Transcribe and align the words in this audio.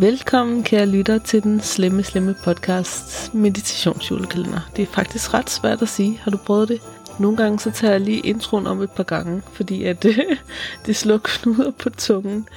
Velkommen, 0.00 0.62
kære 0.62 0.86
lytter, 0.86 1.18
til 1.18 1.42
den 1.42 1.60
slemme, 1.60 2.02
slemme 2.02 2.34
podcast 2.44 3.34
Meditationsjulekalender. 3.34 4.70
Det 4.76 4.82
er 4.82 4.86
faktisk 4.86 5.34
ret 5.34 5.50
svært 5.50 5.82
at 5.82 5.88
sige. 5.88 6.18
Har 6.18 6.30
du 6.30 6.36
prøvet 6.36 6.68
det? 6.68 6.80
Nogle 7.20 7.36
gange 7.36 7.58
så 7.58 7.70
tager 7.70 7.92
jeg 7.92 8.00
lige 8.00 8.20
introen 8.20 8.66
om 8.66 8.82
et 8.82 8.90
par 8.90 9.02
gange, 9.02 9.42
fordi 9.52 9.84
at 9.84 10.06
det 10.86 10.96
slår 10.96 11.18
knuder 11.24 11.70
på 11.70 11.90
tungen. 11.90 12.48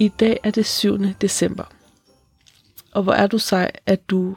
I 0.00 0.08
dag 0.08 0.40
er 0.42 0.50
det 0.50 0.66
7. 0.66 0.98
december. 1.20 1.64
Og 2.92 3.02
hvor 3.02 3.12
er 3.12 3.26
du 3.26 3.38
sej, 3.38 3.70
at 3.86 4.10
du 4.10 4.36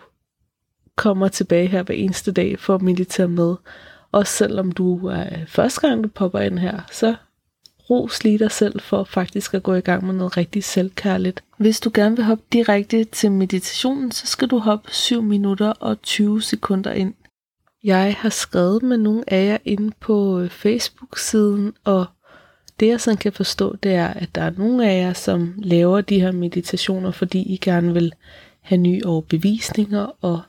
kommer 0.95 1.27
tilbage 1.27 1.67
her 1.67 1.83
hver 1.83 1.95
eneste 1.95 2.31
dag 2.31 2.59
for 2.59 2.75
at 2.75 2.81
meditere 2.81 3.27
med. 3.27 3.55
Og 4.11 4.27
selvom 4.27 4.71
du 4.71 5.07
er 5.07 5.25
første 5.47 5.87
gang, 5.87 6.03
du 6.03 6.09
popper 6.09 6.39
ind 6.39 6.59
her, 6.59 6.79
så 6.91 7.15
ros 7.89 8.23
lige 8.23 8.39
dig 8.39 8.51
selv 8.51 8.79
for 8.79 9.03
faktisk 9.03 9.53
at 9.53 9.63
gå 9.63 9.73
i 9.73 9.81
gang 9.81 10.05
med 10.05 10.13
noget 10.13 10.37
rigtig 10.37 10.63
selvkærligt. 10.63 11.43
Hvis 11.57 11.79
du 11.79 11.91
gerne 11.93 12.15
vil 12.15 12.25
hoppe 12.25 12.43
direkte 12.53 13.03
til 13.03 13.31
meditationen, 13.31 14.11
så 14.11 14.27
skal 14.27 14.47
du 14.47 14.57
hoppe 14.57 14.91
7 14.91 15.21
minutter 15.21 15.69
og 15.69 16.01
20 16.01 16.41
sekunder 16.41 16.91
ind. 16.91 17.13
Jeg 17.83 18.15
har 18.19 18.29
skrevet 18.29 18.83
med 18.83 18.97
nogle 18.97 19.23
af 19.27 19.45
jer 19.45 19.57
inde 19.65 19.91
på 19.99 20.39
øh, 20.39 20.49
Facebook-siden, 20.49 21.73
og 21.83 22.05
det 22.79 22.87
jeg 22.87 23.01
sådan 23.01 23.17
kan 23.17 23.33
forstå, 23.33 23.75
det 23.75 23.93
er, 23.93 24.07
at 24.07 24.35
der 24.35 24.41
er 24.41 24.51
nogle 24.57 24.89
af 24.89 25.01
jer, 25.01 25.13
som 25.13 25.53
laver 25.57 26.01
de 26.01 26.19
her 26.19 26.31
meditationer, 26.31 27.11
fordi 27.11 27.39
I 27.53 27.57
gerne 27.57 27.93
vil 27.93 28.13
have 28.61 28.77
nye 28.77 29.01
overbevisninger 29.05 30.05
og 30.21 30.41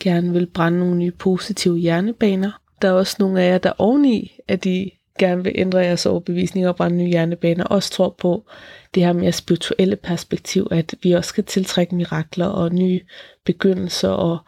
gerne 0.00 0.32
vil 0.32 0.46
brænde 0.46 0.78
nogle 0.78 0.96
nye 0.96 1.10
positive 1.10 1.78
hjernebaner. 1.78 2.50
Der 2.82 2.88
er 2.88 2.92
også 2.92 3.16
nogle 3.18 3.42
af 3.42 3.50
jer, 3.50 3.58
der 3.58 3.72
oveni, 3.78 4.38
at 4.48 4.64
de 4.64 4.90
gerne 5.18 5.44
vil 5.44 5.52
ændre 5.54 5.78
jeres 5.78 6.06
overbevisninger 6.06 6.68
og 6.68 6.76
brænde 6.76 6.96
nye 6.96 7.10
hjernebaner, 7.10 7.64
også 7.64 7.90
tror 7.90 8.14
på 8.18 8.44
det 8.94 9.04
her 9.04 9.12
mere 9.12 9.32
spirituelle 9.32 9.96
perspektiv, 9.96 10.68
at 10.70 10.94
vi 11.02 11.12
også 11.12 11.28
skal 11.28 11.44
tiltrække 11.44 11.94
mirakler 11.94 12.46
og 12.46 12.74
nye 12.74 13.00
begyndelser 13.44 14.08
og 14.08 14.38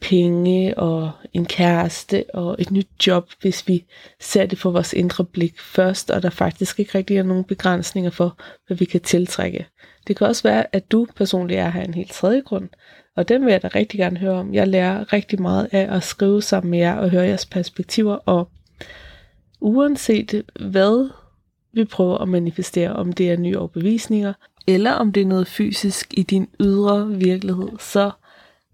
penge 0.00 0.78
og 0.78 1.10
en 1.32 1.46
kæreste 1.46 2.24
og 2.34 2.56
et 2.58 2.70
nyt 2.70 2.88
job, 3.06 3.30
hvis 3.40 3.68
vi 3.68 3.84
ser 4.20 4.46
det 4.46 4.58
for 4.58 4.70
vores 4.70 4.92
indre 4.92 5.24
blik 5.24 5.60
først, 5.60 6.10
og 6.10 6.22
der 6.22 6.30
faktisk 6.30 6.80
ikke 6.80 6.98
rigtig 6.98 7.16
er 7.16 7.22
nogen 7.22 7.44
begrænsninger 7.44 8.10
for, 8.10 8.38
hvad 8.66 8.76
vi 8.76 8.84
kan 8.84 9.00
tiltrække. 9.00 9.66
Det 10.06 10.16
kan 10.16 10.26
også 10.26 10.42
være, 10.42 10.66
at 10.72 10.92
du 10.92 11.06
personligt 11.16 11.60
er 11.60 11.70
her 11.70 11.82
en 11.82 11.94
helt 11.94 12.12
tredje 12.12 12.40
grund, 12.40 12.68
og 13.16 13.28
den 13.28 13.44
vil 13.44 13.52
jeg 13.52 13.62
da 13.62 13.68
rigtig 13.68 13.98
gerne 13.98 14.18
høre 14.18 14.34
om. 14.34 14.54
Jeg 14.54 14.68
lærer 14.68 15.12
rigtig 15.12 15.42
meget 15.42 15.68
af 15.72 15.96
at 15.96 16.02
skrive 16.02 16.42
sammen 16.42 16.70
med 16.70 16.78
jer 16.78 16.94
og 16.94 17.10
høre 17.10 17.26
jeres 17.26 17.46
perspektiver, 17.46 18.14
og 18.14 18.48
uanset 19.60 20.42
hvad 20.60 21.10
vi 21.72 21.84
prøver 21.84 22.18
at 22.18 22.28
manifestere, 22.28 22.92
om 22.92 23.12
det 23.12 23.30
er 23.30 23.36
nye 23.36 23.58
overbevisninger, 23.58 24.32
eller 24.66 24.92
om 24.92 25.12
det 25.12 25.20
er 25.20 25.26
noget 25.26 25.46
fysisk 25.46 26.14
i 26.16 26.22
din 26.22 26.48
ydre 26.60 27.08
virkelighed, 27.08 27.68
så 27.78 28.10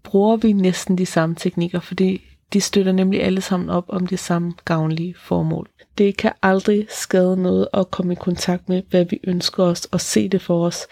bruger 0.03 0.37
vi 0.37 0.53
næsten 0.53 0.97
de 0.97 1.05
samme 1.05 1.35
teknikker, 1.35 1.79
fordi 1.79 2.21
de 2.53 2.61
støtter 2.61 2.91
nemlig 2.91 3.23
alle 3.23 3.41
sammen 3.41 3.69
op 3.69 3.85
om 3.87 4.07
det 4.07 4.19
samme 4.19 4.53
gavnlige 4.65 5.15
formål. 5.17 5.69
Det 5.97 6.17
kan 6.17 6.31
aldrig 6.41 6.87
skade 6.89 7.37
noget 7.37 7.67
at 7.73 7.91
komme 7.91 8.13
i 8.13 8.15
kontakt 8.15 8.69
med, 8.69 8.81
hvad 8.89 9.05
vi 9.05 9.19
ønsker 9.23 9.63
os, 9.63 9.85
og 9.85 10.01
se 10.01 10.29
det 10.29 10.41
for 10.41 10.65
os, 10.65 10.87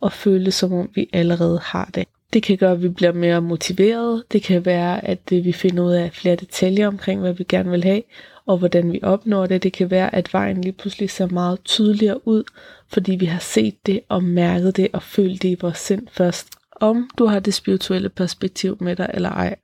og 0.00 0.12
føle 0.12 0.50
som 0.50 0.72
om 0.72 0.90
vi 0.94 1.08
allerede 1.12 1.58
har 1.58 1.90
det. 1.94 2.04
Det 2.32 2.42
kan 2.42 2.56
gøre, 2.56 2.72
at 2.72 2.82
vi 2.82 2.88
bliver 2.88 3.12
mere 3.12 3.42
motiveret. 3.42 4.24
Det 4.32 4.42
kan 4.42 4.64
være, 4.66 5.04
at 5.04 5.32
øh, 5.32 5.44
vi 5.44 5.52
finder 5.52 5.84
ud 5.84 5.92
af 5.92 6.12
flere 6.12 6.36
detaljer 6.36 6.86
omkring, 6.86 7.20
hvad 7.20 7.32
vi 7.32 7.44
gerne 7.48 7.70
vil 7.70 7.84
have, 7.84 8.02
og 8.46 8.58
hvordan 8.58 8.92
vi 8.92 9.00
opnår 9.02 9.46
det. 9.46 9.62
Det 9.62 9.72
kan 9.72 9.90
være, 9.90 10.14
at 10.14 10.32
vejen 10.32 10.60
lige 10.60 10.72
pludselig 10.72 11.10
ser 11.10 11.26
meget 11.26 11.64
tydeligere 11.64 12.28
ud, 12.28 12.44
fordi 12.88 13.14
vi 13.14 13.26
har 13.26 13.38
set 13.38 13.86
det 13.86 14.00
og 14.08 14.24
mærket 14.24 14.76
det 14.76 14.88
og 14.92 15.02
følt 15.02 15.42
det 15.42 15.48
i 15.48 15.56
vores 15.60 15.78
sind 15.78 16.08
først. 16.10 16.48
Om 16.80 17.10
du 17.18 17.26
har 17.26 17.40
det 17.40 17.54
spirituelle 17.54 18.08
perspektiv 18.08 18.76
med 18.80 18.96
dig 18.96 19.10
eller 19.14 19.30
ej, 19.30 19.56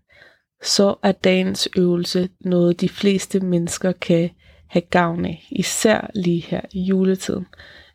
så 0.62 0.94
er 1.02 1.12
dagens 1.12 1.68
øvelse 1.76 2.28
noget, 2.40 2.80
de 2.80 2.88
fleste 2.88 3.40
mennesker 3.40 3.92
kan 3.92 4.30
have 4.66 4.82
gavn 4.90 5.24
af, 5.24 5.46
især 5.50 6.10
lige 6.14 6.40
her 6.40 6.60
i 6.72 6.80
juletiden. 6.80 7.46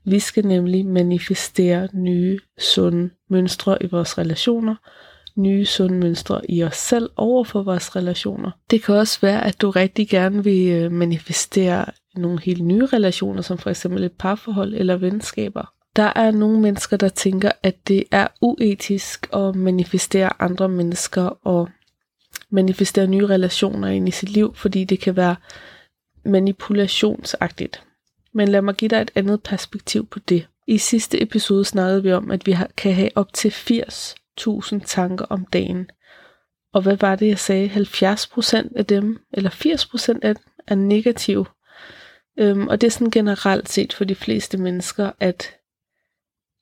Vi 0.05 0.19
skal 0.19 0.45
nemlig 0.45 0.85
manifestere 0.85 1.87
nye, 1.93 2.39
sunde 2.57 3.09
mønstre 3.29 3.83
i 3.83 3.87
vores 3.87 4.17
relationer, 4.17 4.75
nye 5.35 5.65
sunde 5.65 5.99
mønstre 5.99 6.51
i 6.51 6.63
os 6.63 6.77
selv 6.77 7.09
over 7.15 7.43
for 7.43 7.63
vores 7.63 7.95
relationer. 7.95 8.51
Det 8.71 8.83
kan 8.83 8.95
også 8.95 9.21
være, 9.21 9.45
at 9.45 9.61
du 9.61 9.69
rigtig 9.69 10.09
gerne 10.09 10.43
vil 10.43 10.67
øh, 10.71 10.91
manifestere 10.91 11.85
nogle 12.15 12.39
helt 12.41 12.63
nye 12.63 12.85
relationer, 12.85 13.41
som 13.41 13.57
for 13.57 13.69
eksempel 13.69 14.03
et 14.03 14.11
parforhold 14.11 14.73
eller 14.73 14.95
venskaber. 14.95 15.73
Der 15.95 16.13
er 16.15 16.31
nogle 16.31 16.59
mennesker, 16.59 16.97
der 16.97 17.09
tænker, 17.09 17.51
at 17.63 17.87
det 17.87 18.03
er 18.11 18.27
uetisk 18.41 19.27
at 19.33 19.55
manifestere 19.55 20.41
andre 20.41 20.69
mennesker 20.69 21.23
og 21.23 21.69
manifestere 22.51 23.07
nye 23.07 23.27
relationer 23.27 23.87
ind 23.87 24.07
i 24.07 24.11
sit 24.11 24.29
liv, 24.29 24.55
fordi 24.55 24.83
det 24.83 24.99
kan 24.99 25.15
være 25.15 25.35
manipulationsagtigt. 26.25 27.83
Men 28.39 28.47
lad 28.47 28.61
mig 28.61 28.75
give 28.75 28.89
dig 28.89 29.01
et 29.01 29.11
andet 29.15 29.43
perspektiv 29.43 30.07
på 30.07 30.19
det. 30.19 30.47
I 30.67 30.77
sidste 30.77 31.21
episode 31.21 31.65
snakkede 31.65 32.03
vi 32.03 32.11
om, 32.11 32.31
at 32.31 32.47
vi 32.47 32.55
kan 32.77 32.93
have 32.93 33.09
op 33.15 33.33
til 33.33 33.49
80.000 33.49 34.79
tanker 34.85 35.25
om 35.25 35.45
dagen. 35.45 35.89
Og 36.73 36.81
hvad 36.81 36.97
var 36.97 37.15
det, 37.15 37.27
jeg 37.27 37.39
sagde? 37.39 37.69
70% 37.69 38.77
af 38.77 38.85
dem, 38.85 39.19
eller 39.33 39.49
80% 39.49 40.19
af 40.21 40.35
dem, 40.35 40.43
er 40.67 40.75
negative. 40.75 41.45
Øhm, 42.39 42.67
og 42.67 42.81
det 42.81 42.87
er 42.87 42.91
sådan 42.91 43.11
generelt 43.11 43.69
set 43.69 43.93
for 43.93 44.03
de 44.03 44.15
fleste 44.15 44.57
mennesker, 44.57 45.11
at, 45.19 45.55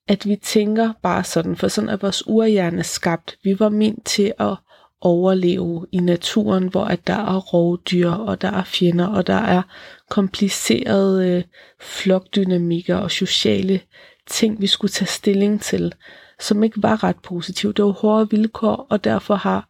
at 0.07 0.25
vi 0.25 0.35
tænker 0.35 0.93
bare 1.03 1.23
sådan, 1.23 1.55
for 1.55 1.67
sådan 1.67 1.89
er 1.89 1.97
vores 1.97 2.27
urhjerne 2.27 2.83
skabt. 2.83 3.37
Vi 3.43 3.59
var 3.59 3.69
ment 3.69 4.05
til 4.05 4.33
at 4.39 4.55
overleve 5.01 5.87
i 5.91 5.97
naturen, 5.97 6.67
hvor 6.67 6.85
at 6.85 7.07
der 7.07 7.13
er 7.13 7.37
rovdyr, 7.37 8.09
og 8.09 8.41
der 8.41 8.51
er 8.51 8.63
fjender, 8.63 9.07
og 9.07 9.27
der 9.27 9.33
er 9.33 9.61
komplicerede 10.09 11.27
øh, 11.29 11.43
flokdynamikker 11.79 12.95
og 12.95 13.11
sociale 13.11 13.79
ting, 14.27 14.61
vi 14.61 14.67
skulle 14.67 14.91
tage 14.91 15.07
stilling 15.07 15.61
til, 15.61 15.93
som 16.39 16.63
ikke 16.63 16.83
var 16.83 17.03
ret 17.03 17.19
positive. 17.23 17.73
Det 17.73 17.85
var 17.85 17.91
hårde 17.91 18.29
vilkår, 18.29 18.87
og 18.89 19.03
derfor 19.03 19.35
har 19.35 19.69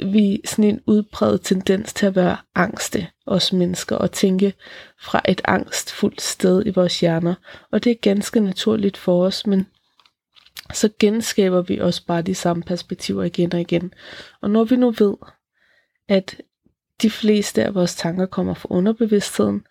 vi 0.00 0.40
sådan 0.44 0.64
en 0.64 0.80
udbredt 0.86 1.44
tendens 1.44 1.92
til 1.92 2.06
at 2.06 2.16
være 2.16 2.36
angste, 2.54 3.06
os 3.26 3.52
mennesker, 3.52 3.96
og 3.96 4.12
tænke 4.12 4.54
fra 5.00 5.20
et 5.28 5.40
angstfuldt 5.44 6.22
sted 6.22 6.66
i 6.66 6.70
vores 6.70 7.00
hjerner. 7.00 7.34
Og 7.72 7.84
det 7.84 7.90
er 7.90 7.96
ganske 8.02 8.40
naturligt 8.40 8.96
for 8.96 9.24
os, 9.24 9.46
men 9.46 9.66
så 10.72 10.90
genskaber 10.98 11.62
vi 11.62 11.78
også 11.78 12.06
bare 12.06 12.22
de 12.22 12.34
samme 12.34 12.62
perspektiver 12.62 13.24
igen 13.24 13.52
og 13.54 13.60
igen. 13.60 13.92
Og 14.40 14.50
når 14.50 14.64
vi 14.64 14.76
nu 14.76 14.90
ved, 14.90 15.14
at 16.08 16.40
de 17.02 17.10
fleste 17.10 17.64
af 17.64 17.74
vores 17.74 17.94
tanker 17.94 18.26
kommer 18.26 18.54
fra 18.54 18.68
underbevidstheden, 18.70 19.66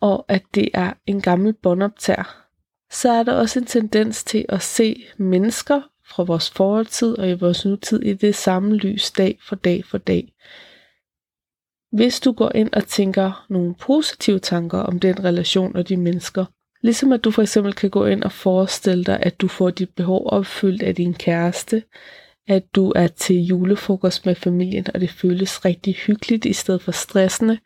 og 0.00 0.24
at 0.28 0.42
det 0.54 0.68
er 0.74 0.92
en 1.06 1.20
gammel 1.20 1.52
båndoptager, 1.52 2.46
så 2.90 3.10
er 3.10 3.22
der 3.22 3.32
også 3.32 3.58
en 3.58 3.66
tendens 3.66 4.24
til 4.24 4.46
at 4.48 4.62
se 4.62 5.06
mennesker 5.16 5.82
fra 6.06 6.22
vores 6.22 6.50
fortid 6.50 7.18
og 7.18 7.30
i 7.30 7.34
vores 7.34 7.64
nutid 7.64 8.02
i 8.02 8.14
det 8.14 8.34
samme 8.34 8.76
lys 8.76 9.10
dag 9.10 9.38
for 9.42 9.56
dag 9.56 9.84
for 9.84 9.98
dag. 9.98 10.34
Hvis 11.92 12.20
du 12.20 12.32
går 12.32 12.52
ind 12.54 12.72
og 12.72 12.86
tænker 12.86 13.46
nogle 13.48 13.74
positive 13.74 14.38
tanker 14.38 14.78
om 14.78 15.00
den 15.00 15.24
relation 15.24 15.76
og 15.76 15.88
de 15.88 15.96
mennesker, 15.96 16.44
Ligesom 16.86 17.12
at 17.12 17.24
du 17.24 17.30
for 17.30 17.42
eksempel 17.42 17.72
kan 17.72 17.90
gå 17.90 18.06
ind 18.06 18.22
og 18.22 18.32
forestille 18.32 19.04
dig, 19.04 19.18
at 19.22 19.40
du 19.40 19.48
får 19.48 19.70
dit 19.70 19.90
behov 19.90 20.22
opfyldt 20.26 20.82
af 20.82 20.94
din 20.94 21.14
kæreste, 21.14 21.82
at 22.48 22.74
du 22.74 22.92
er 22.96 23.06
til 23.06 23.36
julefrokost 23.36 24.26
med 24.26 24.34
familien, 24.34 24.86
og 24.94 25.00
det 25.00 25.10
føles 25.10 25.64
rigtig 25.64 25.94
hyggeligt 25.94 26.44
i 26.44 26.52
stedet 26.52 26.82
for 26.82 26.92
stressende, 26.92 27.58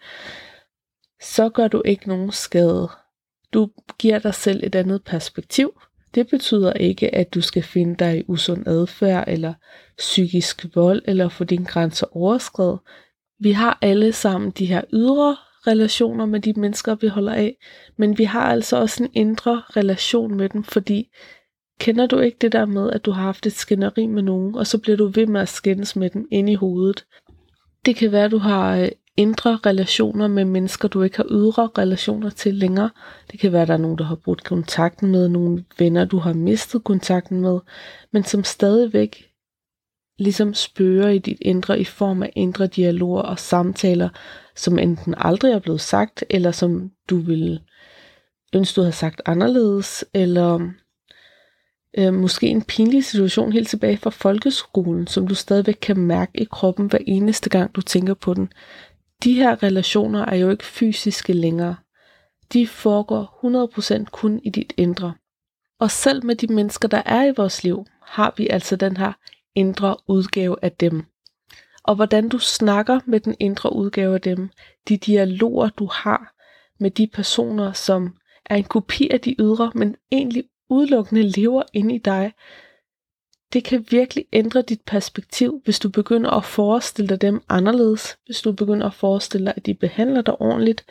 så 1.23 1.49
gør 1.49 1.69
du 1.69 1.83
ikke 1.85 2.09
nogen 2.09 2.33
skade. 2.33 2.89
Du 3.55 3.71
giver 3.99 4.19
dig 4.19 4.35
selv 4.35 4.61
et 4.65 4.75
andet 4.75 5.05
perspektiv. 5.05 5.81
Det 6.15 6.29
betyder 6.31 6.73
ikke, 6.73 7.15
at 7.15 7.35
du 7.35 7.41
skal 7.41 7.63
finde 7.63 7.97
dig 7.97 8.19
i 8.19 8.25
usund 8.29 8.69
adfærd 8.69 9.25
eller 9.29 9.55
psykisk 9.99 10.67
vold 10.75 11.03
eller 11.05 11.29
få 11.29 11.45
dine 11.45 11.67
grænser 11.67 12.17
overskrevet. 12.17 12.79
Vi 13.41 13.53
har 13.53 13.79
alle 13.83 14.13
sammen 14.13 14.51
de 14.51 14.67
her 14.67 14.83
ydre 14.93 15.37
relationer 15.67 16.27
med 16.27 16.41
de 16.41 16.53
mennesker, 16.57 16.95
vi 16.95 17.07
holder 17.07 17.33
af, 17.33 17.57
men 17.97 18.19
vi 18.19 18.25
har 18.25 18.45
altså 18.45 18.77
også 18.77 19.05
en 19.05 19.11
indre 19.15 19.63
relation 19.77 20.37
med 20.37 20.49
dem, 20.49 20.65
fordi 20.65 21.11
kender 21.81 22.07
du 22.07 22.19
ikke 22.19 22.37
det 22.41 22.53
der 22.53 22.67
med, 22.67 22.91
at 22.91 23.05
du 23.05 23.11
har 23.11 23.23
haft 23.23 23.47
et 23.47 23.53
skænderi 23.53 24.07
med 24.07 24.23
nogen, 24.23 24.55
og 24.55 24.67
så 24.67 24.79
bliver 24.79 24.97
du 24.97 25.07
ved 25.07 25.27
med 25.27 25.41
at 25.41 25.49
skændes 25.49 25.97
med 25.97 26.11
dem 26.11 26.29
ind 26.31 26.51
i 26.51 26.55
hovedet. 26.55 27.05
Det 27.87 27.97
kan 27.97 28.13
være, 28.13 28.25
at 28.25 28.31
du 28.31 28.39
har 28.39 28.77
øh, 28.77 28.89
indre 29.17 29.59
relationer 29.67 30.29
med 30.29 30.45
mennesker, 30.45 30.89
du 30.89 31.03
ikke 31.03 31.17
har 31.17 31.27
ydre 31.31 31.71
relationer 31.79 32.31
til 32.31 32.55
længere. 32.55 32.91
Det 33.33 33.41
kan 33.41 33.53
være, 33.53 33.63
at 33.63 33.69
der 33.69 33.75
er 33.75 33.79
nogen, 33.79 33.99
der 33.99 34.05
har 34.05 34.15
brudt 34.15 34.45
kontakten 34.45 35.11
med, 35.11 35.29
nogle 35.29 35.65
venner, 35.79 36.05
du 36.05 36.19
har 36.19 36.33
mistet 36.33 36.85
kontakten 36.85 37.41
med, 37.41 37.59
men 38.13 38.25
som 38.25 38.45
stadigvæk 38.45 39.31
ligesom 40.19 40.55
spørger 40.55 41.09
i 41.09 41.19
dit 41.19 41.39
indre 41.41 41.81
i 41.81 41.85
form 41.85 42.23
af 42.23 42.33
indre 42.37 42.67
dialoger 42.67 43.23
og 43.23 43.39
samtaler, 43.39 44.09
som 44.61 44.79
enten 44.79 45.15
aldrig 45.19 45.53
er 45.53 45.59
blevet 45.59 45.81
sagt, 45.81 46.25
eller 46.31 46.51
som 46.53 46.91
du 47.11 47.17
ville 47.17 47.61
ønske, 48.55 48.77
du 48.77 48.81
havde 48.81 48.93
sagt 48.93 49.23
anderledes, 49.27 50.05
eller 50.15 50.71
øh, 51.99 52.15
måske 52.15 52.47
en 52.47 52.63
pinlig 52.63 53.05
situation 53.05 53.53
helt 53.53 53.69
tilbage 53.69 53.97
fra 53.97 54.11
folkeskolen, 54.11 55.07
som 55.07 55.27
du 55.27 55.35
stadigvæk 55.35 55.79
kan 55.83 55.97
mærke 55.97 56.41
i 56.41 56.45
kroppen 56.45 56.87
hver 56.87 56.99
eneste 57.07 57.51
gang, 57.51 57.75
du 57.75 57.81
tænker 57.81 58.15
på 58.15 58.35
den. 58.35 58.53
De 59.25 59.35
her 59.35 59.63
relationer 59.63 60.25
er 60.25 60.37
jo 60.37 60.51
ikke 60.51 60.65
fysiske 60.65 61.33
længere. 61.33 61.77
De 62.53 62.67
foregår 62.67 63.69
100% 64.03 64.05
kun 64.05 64.41
i 64.45 64.51
dit 64.51 64.73
indre. 64.77 65.15
Og 65.81 65.91
selv 65.91 66.25
med 66.25 66.35
de 66.35 66.47
mennesker, 66.47 66.89
der 66.89 67.03
er 67.07 67.25
i 67.25 67.33
vores 67.37 67.65
liv, 67.65 67.87
har 68.03 68.35
vi 68.37 68.49
altså 68.49 68.77
den 68.77 68.97
her 68.97 69.13
indre 69.55 69.97
udgave 70.09 70.57
af 70.63 70.73
dem. 70.73 71.05
Og 71.91 71.97
hvordan 71.97 72.29
du 72.29 72.39
snakker 72.39 73.01
med 73.07 73.21
den 73.21 73.37
indre 73.41 73.73
udgave 73.73 74.15
af 74.15 74.21
dem, 74.21 74.51
de 74.89 74.97
dialoger, 74.97 75.69
du 75.69 75.87
har 75.87 76.35
med 76.79 76.91
de 76.91 77.07
personer, 77.07 77.73
som 77.73 78.17
er 78.47 78.57
en 78.57 78.65
kopi 78.65 79.09
af 79.11 79.21
de 79.21 79.37
ydre, 79.39 79.73
men 79.75 79.97
egentlig 80.13 80.45
udelukkende 80.69 81.23
lever 81.23 81.63
inde 81.73 81.95
i 81.95 81.99
dig, 81.99 82.33
det 83.53 83.65
kan 83.65 83.87
virkelig 83.91 84.25
ændre 84.33 84.63
dit 84.63 84.81
perspektiv, 84.87 85.61
hvis 85.65 85.79
du 85.79 85.89
begynder 85.89 86.31
at 86.31 86.45
forestille 86.45 87.09
dig 87.09 87.21
dem 87.21 87.43
anderledes, 87.49 88.19
hvis 88.27 88.41
du 88.41 88.53
begynder 88.53 88.87
at 88.87 88.95
forestille 88.95 89.47
dig, 89.47 89.55
at 89.57 89.67
de 89.67 89.75
behandler 89.75 90.23
dig 90.23 90.41
ordentligt, 90.41 90.85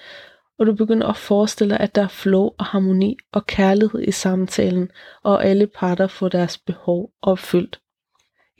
og 0.58 0.66
du 0.66 0.74
begynder 0.74 1.08
at 1.08 1.18
forestille 1.18 1.74
dig, 1.74 1.80
at 1.80 1.96
der 1.96 2.04
er 2.04 2.08
flow 2.08 2.50
og 2.58 2.66
harmoni 2.66 3.18
og 3.32 3.48
kærlighed 3.48 4.02
i 4.08 4.12
samtalen, 4.12 4.92
og 5.24 5.46
alle 5.46 5.68
parter 5.68 6.08
får 6.08 6.30
deres 6.30 6.58
behov 6.58 7.12
opfyldt. 7.22 7.80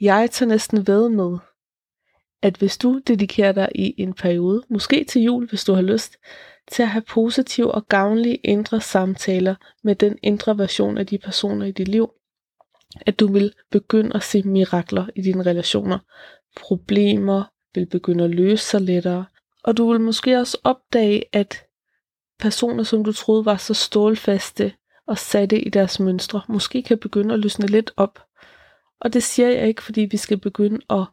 Jeg 0.00 0.30
tager 0.30 0.48
næsten 0.48 0.86
ved 0.86 1.08
med, 1.08 1.38
at 2.42 2.56
hvis 2.56 2.78
du 2.78 3.00
dedikerer 3.06 3.52
dig 3.52 3.68
i 3.74 3.94
en 3.98 4.14
periode, 4.14 4.62
måske 4.68 5.04
til 5.04 5.22
jul, 5.22 5.48
hvis 5.48 5.64
du 5.64 5.72
har 5.72 5.82
lyst, 5.82 6.16
til 6.70 6.82
at 6.82 6.88
have 6.88 7.02
positive 7.02 7.72
og 7.72 7.88
gavnlige 7.88 8.36
indre 8.36 8.80
samtaler 8.80 9.54
med 9.84 9.94
den 9.94 10.18
indre 10.22 10.58
version 10.58 10.98
af 10.98 11.06
de 11.06 11.18
personer 11.18 11.66
i 11.66 11.70
dit 11.70 11.88
liv, 11.88 12.10
at 13.00 13.20
du 13.20 13.32
vil 13.32 13.52
begynde 13.70 14.16
at 14.16 14.22
se 14.22 14.42
mirakler 14.42 15.06
i 15.16 15.22
dine 15.22 15.42
relationer. 15.42 15.98
Problemer 16.60 17.44
vil 17.74 17.86
begynde 17.86 18.24
at 18.24 18.30
løse 18.30 18.64
sig 18.64 18.80
lettere, 18.80 19.24
og 19.64 19.76
du 19.76 19.92
vil 19.92 20.00
måske 20.00 20.38
også 20.38 20.58
opdage, 20.64 21.24
at 21.32 21.66
personer, 22.38 22.84
som 22.84 23.04
du 23.04 23.12
troede 23.12 23.44
var 23.44 23.56
så 23.56 23.74
stålfaste 23.74 24.72
og 25.06 25.18
satte 25.18 25.60
i 25.60 25.68
deres 25.68 26.00
mønstre, 26.00 26.40
måske 26.48 26.82
kan 26.82 26.98
begynde 26.98 27.34
at 27.34 27.40
løsne 27.40 27.66
lidt 27.66 27.90
op. 27.96 28.22
Og 29.00 29.12
det 29.12 29.22
siger 29.22 29.48
jeg 29.48 29.68
ikke, 29.68 29.82
fordi 29.82 30.00
vi 30.00 30.16
skal 30.16 30.38
begynde 30.38 30.80
at 30.90 31.04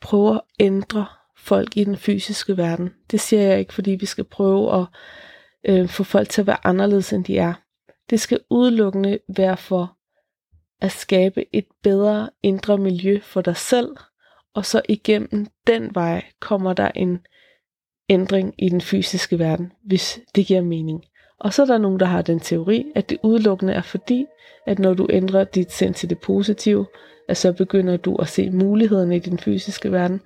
prøve 0.00 0.34
at 0.34 0.40
ændre 0.60 1.06
folk 1.36 1.76
i 1.76 1.84
den 1.84 1.96
fysiske 1.96 2.56
verden. 2.56 2.90
Det 3.10 3.20
siger 3.20 3.42
jeg 3.42 3.58
ikke, 3.58 3.74
fordi 3.74 3.90
vi 3.90 4.06
skal 4.06 4.24
prøve 4.24 4.80
at 4.80 4.86
øh, 5.68 5.88
få 5.88 6.04
folk 6.04 6.28
til 6.28 6.40
at 6.40 6.46
være 6.46 6.66
anderledes, 6.66 7.12
end 7.12 7.24
de 7.24 7.38
er. 7.38 7.54
Det 8.10 8.20
skal 8.20 8.40
udelukkende 8.50 9.18
være 9.36 9.56
for 9.56 9.96
at 10.80 10.92
skabe 10.92 11.56
et 11.56 11.66
bedre 11.82 12.30
indre 12.42 12.78
miljø 12.78 13.20
for 13.22 13.40
dig 13.40 13.56
selv, 13.56 13.96
og 14.54 14.66
så 14.66 14.82
igennem 14.88 15.46
den 15.66 15.94
vej 15.94 16.24
kommer 16.40 16.72
der 16.72 16.90
en 16.94 17.18
ændring 18.08 18.54
i 18.58 18.68
den 18.68 18.80
fysiske 18.80 19.38
verden, 19.38 19.72
hvis 19.84 20.20
det 20.34 20.46
giver 20.46 20.62
mening. 20.62 21.04
Og 21.40 21.52
så 21.52 21.62
er 21.62 21.66
der 21.66 21.78
nogen, 21.78 22.00
der 22.00 22.06
har 22.06 22.22
den 22.22 22.40
teori, 22.40 22.92
at 22.94 23.10
det 23.10 23.18
udelukkende 23.22 23.72
er 23.72 23.82
fordi, 23.82 24.26
at 24.66 24.78
når 24.78 24.94
du 24.94 25.06
ændrer 25.10 25.44
dit 25.44 25.72
sind 25.72 25.94
til 25.94 26.10
det 26.10 26.18
positive, 26.18 26.86
at 27.28 27.36
så 27.36 27.52
begynder 27.52 27.96
du 27.96 28.16
at 28.16 28.28
se 28.28 28.50
mulighederne 28.50 29.16
i 29.16 29.18
den 29.18 29.38
fysiske 29.38 29.92
verden, 29.92 30.20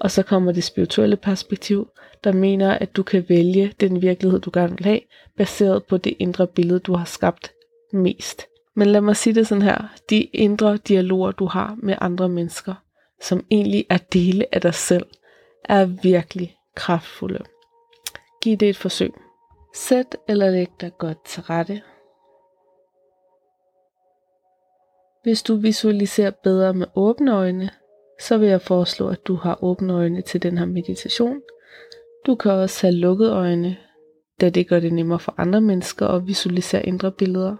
og 0.00 0.10
så 0.10 0.22
kommer 0.22 0.52
det 0.52 0.64
spirituelle 0.64 1.16
perspektiv, 1.16 1.88
der 2.24 2.32
mener, 2.32 2.72
at 2.72 2.96
du 2.96 3.02
kan 3.02 3.24
vælge 3.28 3.72
den 3.80 4.02
virkelighed, 4.02 4.40
du 4.40 4.50
gerne 4.54 4.76
vil 4.76 4.86
have, 4.86 5.00
baseret 5.36 5.84
på 5.84 5.96
det 5.96 6.14
indre 6.18 6.46
billede, 6.46 6.78
du 6.78 6.94
har 6.94 7.04
skabt 7.04 7.52
mest. 7.92 8.46
Men 8.74 8.88
lad 8.88 9.00
mig 9.00 9.16
sige 9.16 9.34
det 9.34 9.46
sådan 9.46 9.62
her. 9.62 9.88
De 10.10 10.22
indre 10.22 10.76
dialoger, 10.76 11.32
du 11.32 11.46
har 11.46 11.76
med 11.82 11.94
andre 12.00 12.28
mennesker, 12.28 12.74
som 13.22 13.44
egentlig 13.50 13.86
er 13.90 13.98
dele 14.12 14.54
af 14.54 14.60
dig 14.60 14.74
selv, 14.74 15.06
er 15.64 15.84
virkelig 15.84 16.56
kraftfulde. 16.74 17.44
Giv 18.42 18.56
det 18.56 18.68
et 18.68 18.76
forsøg. 18.76 19.14
Sæt 19.76 20.16
eller 20.28 20.50
læg 20.50 20.68
dig 20.80 20.92
godt 20.98 21.24
til 21.24 21.42
rette. 21.42 21.82
Hvis 25.22 25.42
du 25.42 25.56
visualiserer 25.56 26.30
bedre 26.30 26.74
med 26.74 26.86
åbne 26.94 27.32
øjne, 27.32 27.70
så 28.20 28.38
vil 28.38 28.48
jeg 28.48 28.60
foreslå, 28.60 29.08
at 29.08 29.26
du 29.26 29.34
har 29.34 29.64
åbne 29.64 29.92
øjne 29.92 30.20
til 30.20 30.42
den 30.42 30.58
her 30.58 30.66
meditation. 30.66 31.42
Du 32.26 32.34
kan 32.34 32.52
også 32.52 32.86
have 32.86 32.94
lukkede 32.94 33.32
øjne, 33.32 33.76
da 34.40 34.50
det 34.50 34.68
gør 34.68 34.80
det 34.80 34.92
nemmere 34.92 35.18
for 35.18 35.34
andre 35.38 35.60
mennesker 35.60 36.06
at 36.06 36.26
visualisere 36.26 36.86
indre 36.86 37.12
billeder. 37.12 37.56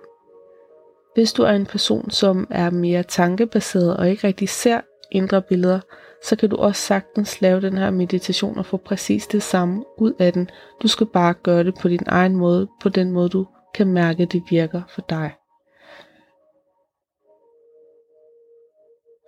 Hvis 1.14 1.32
du 1.32 1.42
er 1.42 1.50
en 1.52 1.66
person, 1.66 2.10
som 2.10 2.46
er 2.50 2.70
mere 2.70 3.02
tankebaseret 3.02 3.96
og 3.96 4.10
ikke 4.10 4.26
rigtig 4.26 4.48
ser 4.48 4.80
indre 5.12 5.42
billeder, 5.42 5.80
så 6.24 6.36
kan 6.36 6.48
du 6.48 6.56
også 6.56 6.82
sagtens 6.82 7.40
lave 7.40 7.60
den 7.60 7.78
her 7.78 7.90
meditation 7.90 8.58
og 8.58 8.66
få 8.66 8.76
præcis 8.76 9.26
det 9.26 9.42
samme 9.42 9.84
ud 9.98 10.12
af 10.18 10.32
den. 10.32 10.50
Du 10.82 10.88
skal 10.88 11.06
bare 11.06 11.34
gøre 11.34 11.64
det 11.64 11.74
på 11.80 11.88
din 11.88 12.06
egen 12.06 12.36
måde, 12.36 12.68
på 12.82 12.88
den 12.88 13.12
måde 13.12 13.28
du 13.28 13.46
kan 13.74 13.86
mærke, 13.86 14.22
at 14.22 14.32
det 14.32 14.42
virker 14.50 14.82
for 14.88 15.00
dig. 15.08 15.32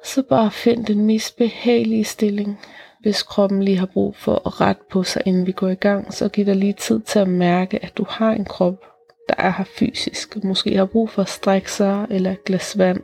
Så 0.05 0.23
bare 0.23 0.51
find 0.51 0.87
den 0.87 1.07
mest 1.07 1.37
behagelige 1.37 2.05
stilling. 2.05 2.61
Hvis 3.01 3.23
kroppen 3.23 3.63
lige 3.63 3.79
har 3.79 3.87
brug 3.87 4.17
for 4.17 4.43
at 4.47 4.61
rette 4.61 4.83
på 4.91 5.03
sig, 5.03 5.23
inden 5.27 5.47
vi 5.47 5.53
går 5.53 5.69
i 5.69 5.75
gang, 5.75 6.15
så 6.15 6.29
giv 6.29 6.47
dig 6.47 6.57
lige 6.57 6.73
tid 6.73 7.01
til 7.01 7.19
at 7.19 7.29
mærke, 7.29 7.85
at 7.85 7.97
du 7.97 8.07
har 8.09 8.31
en 8.33 8.45
krop, 8.45 8.85
der 9.29 9.35
er 9.39 9.51
her 9.51 9.65
fysisk. 9.65 10.45
Måske 10.45 10.77
har 10.77 10.85
brug 10.87 11.11
for 11.11 11.23
at 11.23 11.29
strække 11.29 11.73
sig 11.73 12.07
eller 12.11 12.31
et 12.31 12.45
glas 12.45 12.79
vand. 12.79 13.01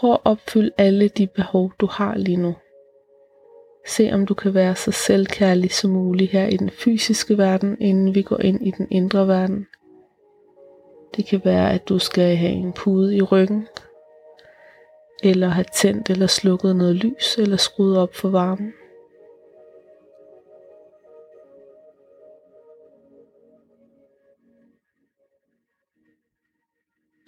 Prøv 0.00 0.12
at 0.12 0.20
opfylde 0.24 0.70
alle 0.78 1.08
de 1.08 1.26
behov, 1.26 1.72
du 1.80 1.86
har 1.86 2.16
lige 2.16 2.36
nu. 2.36 2.54
Se 3.86 4.10
om 4.12 4.26
du 4.26 4.34
kan 4.34 4.54
være 4.54 4.74
så 4.74 4.90
selvkærlig 4.90 5.72
som 5.72 5.90
muligt 5.90 6.30
her 6.30 6.46
i 6.46 6.56
den 6.56 6.70
fysiske 6.70 7.38
verden, 7.38 7.76
inden 7.80 8.14
vi 8.14 8.22
går 8.22 8.40
ind 8.40 8.66
i 8.66 8.70
den 8.70 8.86
indre 8.90 9.28
verden. 9.28 9.66
Det 11.16 11.26
kan 11.26 11.40
være, 11.44 11.72
at 11.72 11.88
du 11.88 11.98
skal 11.98 12.36
have 12.36 12.52
en 12.52 12.72
pude 12.72 13.16
i 13.16 13.22
ryggen, 13.22 13.68
eller 15.22 15.48
have 15.48 15.64
tændt 15.74 16.10
eller 16.10 16.26
slukket 16.26 16.76
noget 16.76 16.96
lys, 16.96 17.38
eller 17.38 17.56
skruet 17.56 17.98
op 17.98 18.14
for 18.14 18.28
varmen. 18.28 18.72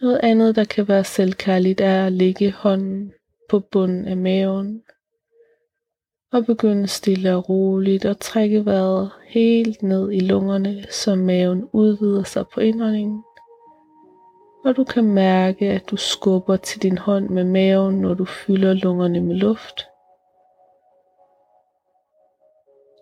Noget 0.03 0.21
andet, 0.23 0.57
der 0.57 0.65
kan 0.65 0.89
være 0.89 1.05
selvkærligt, 1.05 1.81
er 1.81 2.07
at 2.07 2.13
lægge 2.13 2.53
hånden 2.53 3.13
på 3.49 3.61
bunden 3.61 4.05
af 4.05 4.17
maven 4.17 4.83
og 6.33 6.47
begynde 6.47 6.87
stille 6.87 7.37
og 7.37 7.49
roligt 7.49 8.05
at 8.05 8.19
trække 8.19 8.65
vejret 8.65 9.11
helt 9.27 9.83
ned 9.83 10.13
i 10.13 10.21
lungerne, 10.21 10.85
så 10.91 11.15
maven 11.15 11.69
udvider 11.73 12.23
sig 12.23 12.45
på 12.55 12.61
indåndingen 12.61 13.23
og 14.65 14.77
du 14.77 14.85
kan 14.85 15.05
mærke, 15.05 15.67
at 15.71 15.91
du 15.91 15.97
skubber 15.97 16.57
til 16.57 16.83
din 16.83 16.99
hånd 16.99 17.29
med 17.29 17.45
maven, 17.45 18.01
når 18.01 18.15
du 18.15 18.25
fylder 18.25 18.73
lungerne 18.73 19.21
med 19.21 19.37
luft. 19.37 19.87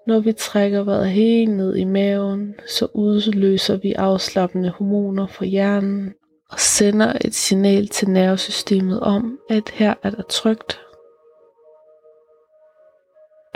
Når 0.06 0.20
vi 0.20 0.32
trækker 0.32 0.82
vejret 0.82 1.10
helt 1.10 1.50
ned 1.50 1.76
i 1.76 1.84
maven, 1.84 2.54
så 2.68 2.88
udløser 2.94 3.76
vi 3.76 3.92
afslappende 3.92 4.70
hormoner 4.70 5.26
fra 5.26 5.44
hjernen 5.44 6.14
og 6.50 6.60
sender 6.60 7.12
et 7.24 7.34
signal 7.34 7.88
til 7.88 8.10
nervesystemet 8.10 9.00
om, 9.00 9.38
at 9.50 9.68
her 9.68 9.94
er 10.02 10.10
der 10.10 10.22
trygt. 10.22 10.80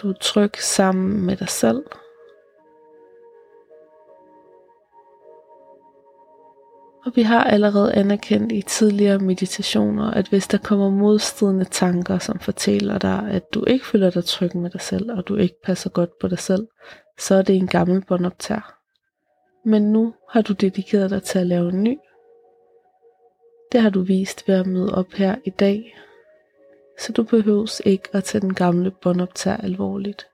Du 0.02 0.08
er 0.08 0.14
tryg 0.20 0.50
sammen 0.58 1.26
med 1.26 1.36
dig 1.36 1.48
selv. 1.48 1.84
Og 7.06 7.12
vi 7.14 7.22
har 7.22 7.44
allerede 7.44 7.94
anerkendt 7.94 8.52
i 8.52 8.62
tidligere 8.62 9.18
meditationer, 9.18 10.10
at 10.10 10.28
hvis 10.28 10.48
der 10.48 10.58
kommer 10.58 10.90
modstridende 10.90 11.64
tanker, 11.64 12.18
som 12.18 12.38
fortæller 12.38 12.98
dig, 12.98 13.28
at 13.30 13.54
du 13.54 13.64
ikke 13.64 13.86
føler 13.86 14.10
dig 14.10 14.24
tryg 14.24 14.56
med 14.56 14.70
dig 14.70 14.80
selv, 14.80 15.12
og 15.12 15.28
du 15.28 15.36
ikke 15.36 15.54
passer 15.64 15.90
godt 15.90 16.10
på 16.20 16.28
dig 16.28 16.38
selv, 16.38 16.66
så 17.18 17.34
er 17.34 17.42
det 17.42 17.56
en 17.56 17.66
gammel 17.66 18.04
båndoptager. 18.04 18.74
Men 19.68 19.92
nu 19.92 20.14
har 20.30 20.42
du 20.42 20.52
dedikeret 20.52 21.10
dig 21.10 21.22
til 21.22 21.38
at 21.38 21.46
lave 21.46 21.68
en 21.68 21.82
ny. 21.82 21.96
Det 23.74 23.82
har 23.82 23.90
du 23.90 24.02
vist 24.02 24.48
ved 24.48 24.54
at 24.54 24.66
møde 24.66 24.94
op 24.94 25.12
her 25.12 25.36
i 25.44 25.50
dag, 25.50 25.98
så 26.98 27.12
du 27.12 27.22
behøves 27.22 27.82
ikke 27.84 28.08
at 28.12 28.24
tage 28.24 28.42
den 28.42 28.54
gamle 28.54 28.90
båndoptager 28.90 29.56
alvorligt. 29.56 30.28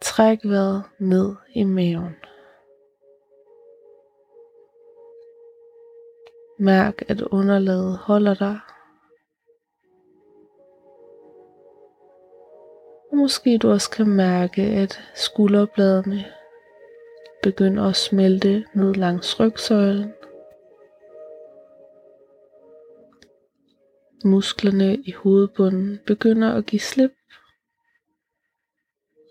Træk 0.00 0.38
vejret 0.44 0.82
ned 0.98 1.34
i 1.54 1.64
maven. 1.64 2.16
Mærk, 6.58 7.02
at 7.08 7.20
underlaget 7.20 7.96
holder 7.96 8.34
dig. 8.34 8.58
Og 13.10 13.16
måske 13.16 13.58
du 13.58 13.70
også 13.70 13.90
kan 13.90 14.08
mærke, 14.08 14.62
at 14.62 15.00
skulderbladene 15.14 16.24
begynder 17.42 17.88
at 17.88 17.96
smelte 17.96 18.64
ned 18.74 18.94
langs 18.94 19.40
rygsøjlen. 19.40 20.12
Musklerne 24.24 24.96
i 24.96 25.12
hovedbunden 25.12 25.98
begynder 26.06 26.54
at 26.54 26.66
give 26.66 26.80
slip 26.80 27.12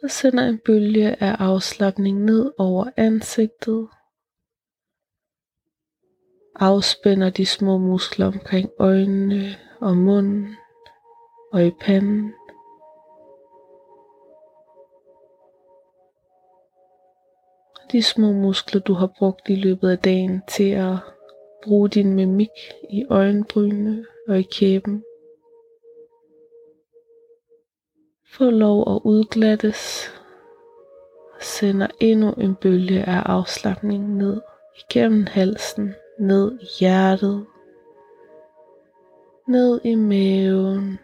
og 0.04 0.12
sender 0.12 0.44
en 0.48 0.60
bølge 0.66 1.24
af 1.24 1.36
afslappning 1.40 2.24
ned 2.24 2.52
over 2.58 2.86
ansigtet. 2.98 3.88
Afspænder 6.56 7.30
de 7.30 7.46
små 7.46 7.78
muskler 7.78 8.26
omkring 8.26 8.70
øjnene 8.80 9.56
og 9.80 9.98
munden 9.98 10.56
og 11.52 11.66
i 11.66 11.72
panden. 11.82 12.34
De 17.92 18.04
små 18.04 18.32
muskler, 18.32 18.82
du 18.82 18.94
har 18.94 19.14
brugt 19.18 19.50
i 19.50 19.56
løbet 19.56 19.90
af 19.90 20.00
dagen 20.00 20.42
til 20.48 20.70
at 20.70 20.96
bruge 21.64 21.90
din 21.90 22.14
mimik 22.14 22.50
i 22.90 23.06
øjenbrynene 23.10 24.06
og 24.32 24.40
i 24.40 24.48
kæben. 24.52 25.04
Få 28.34 28.50
lov 28.50 28.96
at 28.96 29.02
udglattes 29.04 30.10
og 31.36 31.42
sender 31.42 31.88
endnu 32.00 32.32
en 32.32 32.56
bølge 32.56 33.04
af 33.04 33.22
afslappning 33.26 34.16
ned 34.16 34.42
igennem 34.80 35.26
halsen, 35.26 35.94
ned 36.20 36.60
i 36.62 36.66
hjertet, 36.80 37.46
ned 39.48 39.82
i 39.84 39.96
maven 39.96 41.00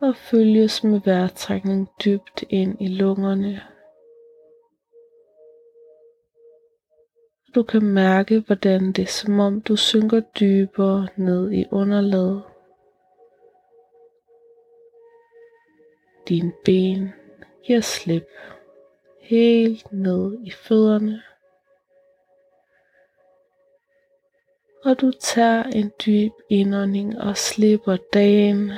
og 0.00 0.16
følges 0.16 0.84
med 0.84 1.00
vejrtrækning 1.04 1.88
dybt 2.04 2.44
ind 2.50 2.76
i 2.80 2.88
lungerne. 2.88 3.73
Du 7.54 7.62
kan 7.62 7.82
mærke, 7.82 8.40
hvordan 8.40 8.92
det 8.92 9.02
er 9.02 9.06
som 9.06 9.40
om 9.40 9.60
du 9.60 9.76
synker 9.76 10.20
dybere 10.20 11.08
ned 11.16 11.52
i 11.52 11.64
underlaget. 11.70 12.42
Dine 16.28 16.52
ben 16.64 17.12
giver 17.66 17.80
slip 17.80 18.26
helt 19.20 19.92
ned 19.92 20.38
i 20.44 20.50
fødderne. 20.50 21.22
Og 24.84 25.00
du 25.00 25.10
tager 25.20 25.62
en 25.62 25.92
dyb 26.06 26.32
indånding 26.50 27.20
og 27.20 27.36
slipper 27.36 27.96
dagen. 28.12 28.70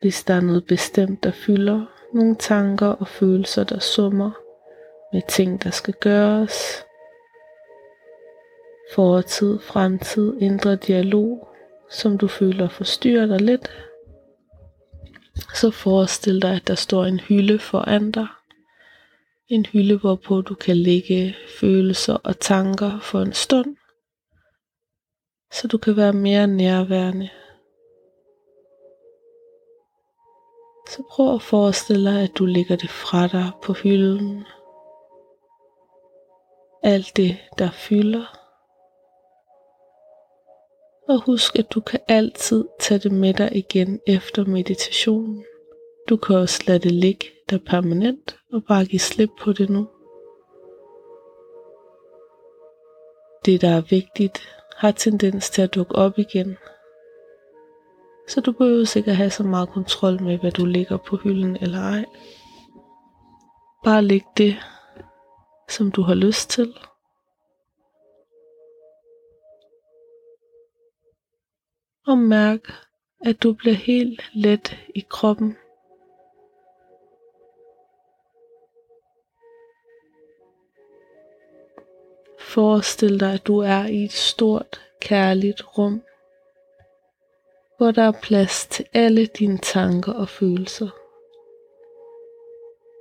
Hvis 0.00 0.24
der 0.24 0.34
er 0.34 0.40
noget 0.40 0.66
bestemt, 0.66 1.24
der 1.24 1.30
fylder, 1.30 1.86
nogle 2.14 2.36
tanker 2.36 2.86
og 2.86 3.08
følelser, 3.08 3.64
der 3.64 3.78
summer, 3.78 4.47
med 5.12 5.22
ting, 5.28 5.62
der 5.62 5.70
skal 5.70 5.94
gøres. 6.00 6.84
Fortid, 8.94 9.58
fremtid, 9.58 10.36
indre 10.40 10.76
dialog, 10.76 11.48
som 11.90 12.18
du 12.18 12.28
føler 12.28 12.68
forstyrrer 12.68 13.26
dig 13.26 13.40
lidt. 13.40 13.70
Så 15.54 15.70
forestil 15.70 16.42
dig, 16.42 16.54
at 16.54 16.66
der 16.66 16.74
står 16.74 17.04
en 17.04 17.20
hylde 17.20 17.58
foran 17.58 18.10
dig. 18.10 18.26
En 19.48 19.66
hylde, 19.66 19.98
hvorpå 19.98 20.40
du 20.40 20.54
kan 20.54 20.76
lægge 20.76 21.36
følelser 21.60 22.14
og 22.14 22.40
tanker 22.40 23.00
for 23.00 23.20
en 23.20 23.32
stund, 23.32 23.76
så 25.52 25.68
du 25.68 25.78
kan 25.78 25.96
være 25.96 26.12
mere 26.12 26.46
nærværende. 26.46 27.30
Så 30.88 31.02
prøv 31.10 31.34
at 31.34 31.42
forestille 31.42 32.10
dig, 32.10 32.22
at 32.22 32.30
du 32.38 32.44
lægger 32.44 32.76
det 32.76 32.90
fra 32.90 33.26
dig 33.26 33.50
på 33.62 33.72
hylden 33.72 34.44
alt 36.82 37.16
det, 37.16 37.36
der 37.58 37.70
fylder. 37.70 38.38
Og 41.08 41.24
husk, 41.26 41.58
at 41.58 41.72
du 41.74 41.80
kan 41.80 42.00
altid 42.08 42.64
tage 42.80 42.98
det 42.98 43.12
med 43.12 43.34
dig 43.34 43.56
igen 43.56 44.00
efter 44.06 44.44
meditationen. 44.44 45.44
Du 46.08 46.16
kan 46.16 46.36
også 46.36 46.64
lade 46.66 46.78
det 46.78 46.92
ligge 46.92 47.26
der 47.50 47.58
permanent 47.66 48.38
og 48.52 48.62
bare 48.68 48.84
give 48.84 49.00
slip 49.00 49.30
på 49.40 49.52
det 49.52 49.70
nu. 49.70 49.88
Det, 53.44 53.60
der 53.60 53.68
er 53.68 53.80
vigtigt, 53.80 54.48
har 54.76 54.90
tendens 54.90 55.50
til 55.50 55.62
at 55.62 55.74
dukke 55.74 55.94
op 55.94 56.18
igen. 56.18 56.56
Så 58.28 58.40
du 58.40 58.52
behøver 58.52 58.84
sikkert 58.84 59.16
have 59.16 59.30
så 59.30 59.42
meget 59.42 59.68
kontrol 59.68 60.22
med, 60.22 60.38
hvad 60.38 60.52
du 60.52 60.64
ligger 60.64 60.96
på 60.96 61.16
hylden 61.16 61.56
eller 61.60 61.80
ej. 61.80 62.04
Bare 63.84 64.02
læg 64.02 64.22
det, 64.36 64.56
som 65.68 65.90
du 65.90 66.02
har 66.02 66.14
lyst 66.14 66.50
til. 66.50 66.74
Og 72.06 72.18
mærk, 72.18 72.60
at 73.24 73.42
du 73.42 73.52
bliver 73.52 73.74
helt 73.74 74.30
let 74.34 74.76
i 74.94 75.04
kroppen. 75.08 75.56
Forestil 82.40 83.20
dig, 83.20 83.32
at 83.32 83.46
du 83.46 83.58
er 83.58 83.86
i 83.86 84.04
et 84.04 84.12
stort, 84.12 84.80
kærligt 85.00 85.78
rum, 85.78 86.02
hvor 87.76 87.90
der 87.90 88.02
er 88.02 88.20
plads 88.22 88.66
til 88.66 88.84
alle 88.92 89.26
dine 89.26 89.58
tanker 89.58 90.12
og 90.12 90.28
følelser. 90.28 90.88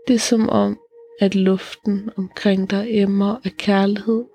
Det 0.08 0.14
er 0.14 0.20
som 0.20 0.50
om, 0.50 0.80
at 1.20 1.36
luften 1.36 2.10
omkring 2.18 2.70
dig 2.70 2.88
emmer 2.90 3.36
af 3.46 3.52
kærlighed. 3.58 4.26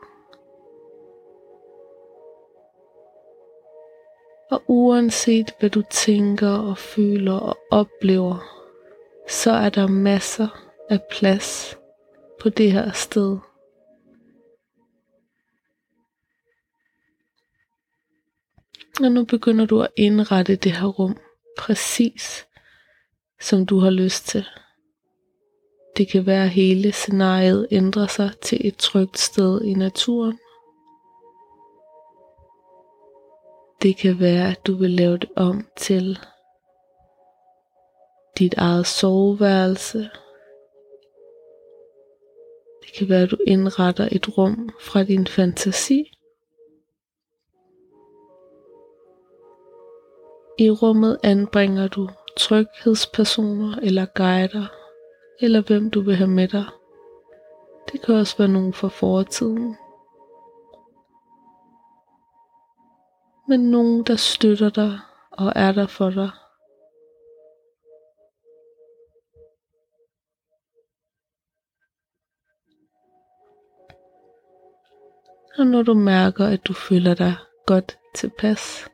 Og 4.50 4.62
uanset 4.66 5.54
hvad 5.60 5.70
du 5.70 5.82
tænker 5.90 6.48
og 6.48 6.78
føler 6.78 7.32
og 7.32 7.58
oplever, 7.70 8.62
så 9.28 9.50
er 9.50 9.68
der 9.68 9.86
masser 9.86 10.48
af 10.90 11.00
plads 11.10 11.78
på 12.40 12.48
det 12.48 12.72
her 12.72 12.92
sted. 12.92 13.38
Og 19.00 19.12
nu 19.12 19.24
begynder 19.24 19.66
du 19.66 19.80
at 19.80 19.90
indrette 19.96 20.56
det 20.56 20.72
her 20.72 20.86
rum 20.86 21.16
præcis 21.58 22.46
som 23.40 23.66
du 23.66 23.78
har 23.78 23.90
lyst 23.90 24.26
til. 24.26 24.44
Det 25.96 26.08
kan 26.08 26.26
være, 26.26 26.44
at 26.44 26.50
hele 26.50 26.92
scenariet 26.92 27.66
ændrer 27.70 28.06
sig 28.06 28.30
til 28.42 28.66
et 28.66 28.76
trygt 28.76 29.18
sted 29.18 29.62
i 29.62 29.74
naturen. 29.74 30.38
Det 33.82 33.96
kan 33.96 34.20
være, 34.20 34.50
at 34.50 34.66
du 34.66 34.74
vil 34.74 34.90
lave 34.90 35.18
det 35.18 35.28
om 35.36 35.66
til 35.76 36.18
dit 38.38 38.54
eget 38.54 38.86
soveværelse. 38.86 39.98
Det 42.82 42.92
kan 42.98 43.08
være, 43.08 43.22
at 43.22 43.30
du 43.30 43.36
indretter 43.46 44.08
et 44.12 44.38
rum 44.38 44.70
fra 44.80 45.02
din 45.02 45.26
fantasi. 45.26 46.12
I 50.58 50.70
rummet 50.70 51.18
anbringer 51.22 51.88
du 51.88 52.08
tryghedspersoner 52.36 53.76
eller 53.82 54.06
guider 54.14 54.81
eller 55.42 55.60
hvem 55.60 55.90
du 55.90 56.00
vil 56.00 56.16
have 56.16 56.30
med 56.30 56.48
dig. 56.48 56.64
Det 57.92 58.02
kan 58.02 58.14
også 58.14 58.38
være 58.38 58.48
nogen 58.48 58.72
fra 58.72 58.88
fortiden. 58.88 59.76
Men 63.48 63.60
nogen, 63.70 64.02
der 64.02 64.16
støtter 64.16 64.70
dig 64.70 64.98
og 65.30 65.52
er 65.56 65.72
der 65.72 65.86
for 65.86 66.10
dig. 66.10 66.30
Og 75.58 75.66
når 75.66 75.82
du 75.82 75.94
mærker, 75.94 76.46
at 76.46 76.66
du 76.68 76.72
føler 76.72 77.14
dig 77.14 77.34
godt 77.66 77.98
tilpas, 78.14 78.91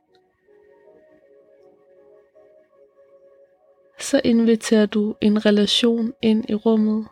så 4.11 4.21
inviterer 4.25 4.87
du 4.87 5.15
en 5.21 5.47
relation 5.47 6.13
ind 6.23 6.51
i 6.51 6.55
rummet, 6.55 7.09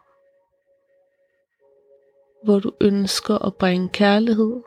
hvor 2.44 2.58
du 2.58 2.72
ønsker 2.80 3.46
at 3.46 3.54
bringe 3.54 3.88
kærlighed, 3.88 4.62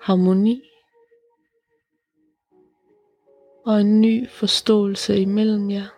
harmoni 0.00 0.62
og 3.66 3.80
en 3.80 4.00
ny 4.00 4.28
forståelse 4.28 5.20
imellem 5.20 5.70
jer. 5.70 5.88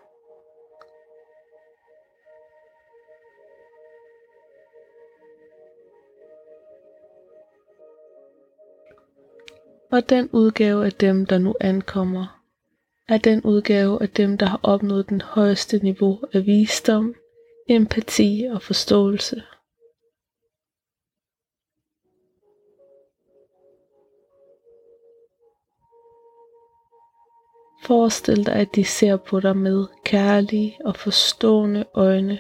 Og 9.93 10.09
den 10.09 10.31
udgave 10.33 10.85
af 10.85 10.93
dem, 10.93 11.27
der 11.27 11.39
nu 11.39 11.55
ankommer, 11.61 12.42
er 13.13 13.19
den 13.19 13.43
udgave 13.45 14.03
af 14.03 14.09
dem, 14.09 14.39
der 14.39 14.47
har 14.47 14.61
opnået 14.63 15.09
den 15.09 15.21
højeste 15.21 15.79
niveau 15.79 16.21
af 16.33 16.47
visdom, 16.47 17.15
empati 17.69 18.49
og 18.53 18.63
forståelse. 18.63 19.43
Forestil 27.85 28.47
dig, 28.47 28.55
at 28.55 28.69
de 28.75 28.85
ser 28.85 29.17
på 29.17 29.41
dig 29.41 29.57
med 29.57 29.87
kærlige 30.05 30.79
og 30.85 30.97
forstående 30.97 31.85
øjne. 31.95 32.39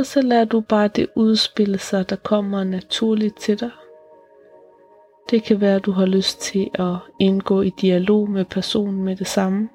Og 0.00 0.06
så 0.06 0.20
lader 0.22 0.44
du 0.44 0.60
bare 0.60 0.88
det 0.88 1.08
udspille 1.14 1.78
sig, 1.78 2.10
der 2.10 2.16
kommer 2.16 2.64
naturligt 2.64 3.38
til 3.40 3.60
dig. 3.60 3.70
Det 5.30 5.42
kan 5.42 5.60
være, 5.60 5.76
at 5.76 5.86
du 5.86 5.92
har 5.92 6.06
lyst 6.06 6.40
til 6.40 6.70
at 6.74 6.96
indgå 7.20 7.62
i 7.62 7.70
dialog 7.80 8.30
med 8.30 8.44
personen 8.44 9.04
med 9.04 9.16
det 9.16 9.26
samme. 9.26 9.68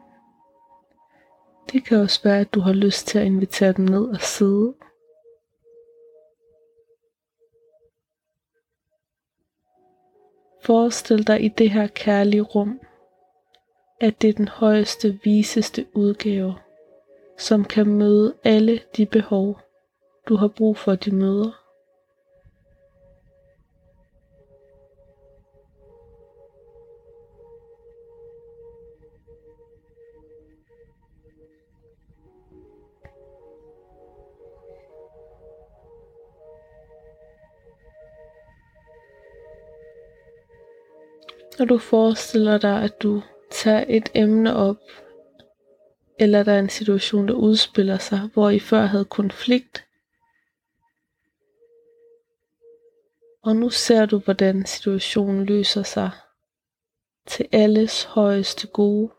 Det 1.72 1.86
kan 1.86 1.98
også 1.98 2.24
være, 2.24 2.40
at 2.40 2.54
du 2.54 2.60
har 2.60 2.74
lyst 2.74 3.08
til 3.08 3.20
at 3.20 3.26
invitere 3.26 3.72
dem 3.72 3.86
ned 3.86 4.06
og 4.06 4.22
sidde. 4.22 4.74
Forestil 10.64 11.28
dig 11.28 11.44
i 11.44 11.48
det 11.48 11.70
her 11.72 11.88
kærlige 11.88 12.42
rum, 12.42 12.80
at 14.02 14.22
det 14.22 14.30
er 14.30 14.34
den 14.34 14.48
højeste, 14.48 15.20
viseste 15.24 15.86
udgave, 15.94 16.56
som 17.38 17.64
kan 17.64 17.88
møde 17.88 18.36
alle 18.44 18.80
de 18.98 19.06
behov, 19.06 19.65
du 20.28 20.36
har 20.36 20.48
brug 20.48 20.78
for, 20.78 20.96
de 20.96 21.16
møder. 21.16 21.62
Når 41.60 41.66
du 41.66 41.78
forestiller 41.78 42.58
dig, 42.58 42.84
at 42.84 43.02
du 43.04 43.22
tager 43.52 43.86
et 43.88 44.10
emne 44.14 44.56
op, 44.56 44.78
eller 46.20 46.44
der 46.44 46.52
er 46.54 46.60
en 46.60 46.70
situation, 46.70 47.28
der 47.28 47.34
udspiller 47.34 47.98
sig, 47.98 48.30
hvor 48.34 48.50
I 48.50 48.60
før 48.60 48.86
havde 48.86 49.06
konflikt, 49.06 49.85
og 53.46 53.56
nu 53.56 53.70
ser 53.70 54.06
du, 54.06 54.20
hvordan 54.20 54.66
situationen 54.66 55.46
løser 55.46 55.84
sig 55.84 56.12
til 57.28 57.48
alles 57.52 58.04
højeste 58.04 58.68
gode. 58.68 59.12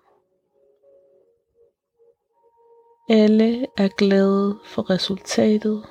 Alle 3.08 3.66
er 3.78 3.88
glade 3.98 4.58
for 4.64 4.90
resultatet. 4.90 5.84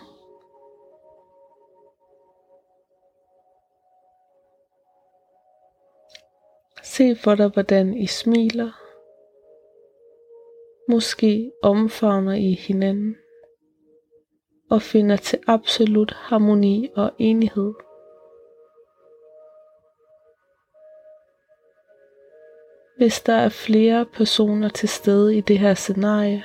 Se 6.83 7.15
for 7.15 7.35
dig, 7.35 7.47
hvordan 7.47 7.97
I 7.97 8.07
smiler. 8.07 8.71
Måske 10.91 11.51
omfavner 11.63 12.33
I 12.33 12.53
hinanden 12.53 13.15
og 14.69 14.81
finder 14.81 15.15
til 15.15 15.39
absolut 15.47 16.11
harmoni 16.11 16.89
og 16.95 17.11
enighed. 17.19 17.84
Hvis 22.97 23.21
der 23.21 23.33
er 23.35 23.49
flere 23.49 24.05
personer 24.05 24.69
til 24.69 24.89
stede 24.89 25.37
i 25.37 25.41
det 25.41 25.59
her 25.59 25.73
scenarie, 25.73 26.43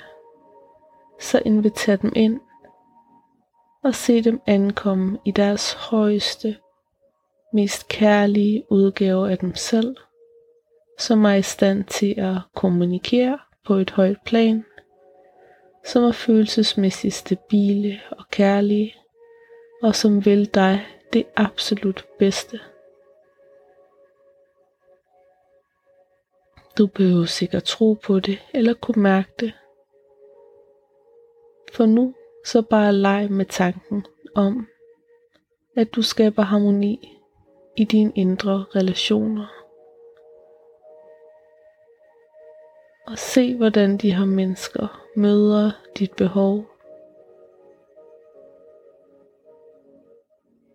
så 1.20 1.42
inviter 1.44 1.96
dem 1.96 2.12
ind 2.16 2.40
og 3.84 3.94
se 3.94 4.22
dem 4.22 4.40
ankomme 4.46 5.18
i 5.24 5.30
deres 5.30 5.72
højeste, 5.72 6.56
mest 7.52 7.88
kærlige 7.88 8.64
udgave 8.70 9.30
af 9.30 9.38
dem 9.38 9.54
selv 9.54 9.96
som 11.00 11.24
er 11.24 11.34
i 11.34 11.42
stand 11.42 11.84
til 11.84 12.14
at 12.18 12.36
kommunikere 12.56 13.38
på 13.66 13.74
et 13.74 13.90
højt 13.90 14.16
plan, 14.26 14.64
som 15.86 16.04
er 16.04 16.12
følelsesmæssigt 16.12 17.14
stabile 17.14 18.00
og 18.10 18.24
kærlige, 18.30 18.94
og 19.82 19.94
som 19.94 20.24
vil 20.24 20.54
dig 20.54 20.86
det 21.12 21.26
absolut 21.36 22.04
bedste. 22.18 22.60
Du 26.80 26.86
behøver 26.86 27.24
sikkert 27.24 27.64
tro 27.64 27.94
på 27.94 28.20
det 28.20 28.38
eller 28.54 28.74
kunne 28.74 29.02
mærke 29.02 29.32
det. 29.40 29.52
For 31.72 31.86
nu 31.86 32.14
så 32.46 32.62
bare 32.62 32.92
leg 32.92 33.30
med 33.30 33.46
tanken 33.46 34.06
om, 34.34 34.66
at 35.76 35.94
du 35.94 36.02
skaber 36.02 36.42
harmoni 36.42 37.18
i 37.76 37.84
dine 37.84 38.12
indre 38.14 38.64
relationer. 38.74 39.60
og 43.10 43.18
se 43.18 43.56
hvordan 43.56 43.96
de 43.96 44.14
her 44.14 44.24
mennesker 44.24 45.06
møder 45.16 45.70
dit 45.98 46.12
behov. 46.12 46.64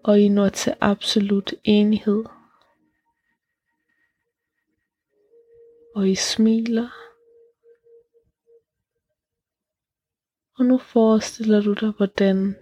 Og 0.04 0.20
I 0.20 0.28
når 0.28 0.50
til 0.50 0.76
absolut 0.82 1.54
enighed. 1.64 2.24
Og 5.96 6.10
I 6.10 6.16
smiler. 6.16 6.90
Og 10.58 10.66
nu 10.66 10.78
forestiller 10.78 11.62
du 11.62 11.74
dig, 11.74 11.92
hvordan 11.98 12.56